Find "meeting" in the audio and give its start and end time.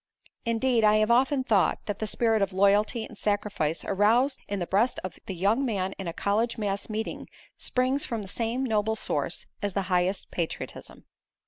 6.89-7.27